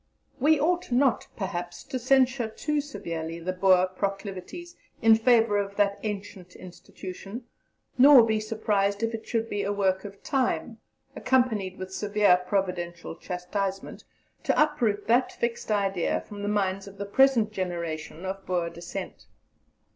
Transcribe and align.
We 0.39 0.59
ought 0.59 0.91
not, 0.91 1.27
perhaps, 1.37 1.83
to 1.83 1.99
censure 1.99 2.47
too 2.47 2.81
severely 2.81 3.37
the 3.37 3.53
Boer 3.53 3.85
proclivities 3.85 4.75
in 4.99 5.13
favour 5.13 5.57
of 5.57 5.75
that 5.75 5.99
ancient 6.01 6.55
institution, 6.55 7.45
nor 7.99 8.21
to 8.21 8.25
be 8.25 8.39
surprised 8.39 9.03
if 9.03 9.13
it 9.13 9.27
should 9.27 9.47
be 9.47 9.61
a 9.61 9.71
work 9.71 10.03
of 10.03 10.23
time, 10.23 10.79
accompanied 11.15 11.77
with 11.77 11.93
severe 11.93 12.41
Providential 12.47 13.15
chastisement, 13.15 14.03
to 14.41 14.59
uproot 14.59 15.05
that 15.05 15.33
fixed 15.33 15.69
idea 15.71 16.19
from 16.21 16.41
the 16.41 16.47
minds 16.49 16.87
of 16.87 16.97
the 16.97 17.05
present 17.05 17.51
generation, 17.51 18.25
of 18.25 18.43
Boer 18.47 18.71
descent. 18.71 19.27